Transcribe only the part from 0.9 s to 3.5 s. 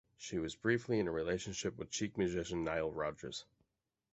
in a relationship with Chic musician Nile Rodgers.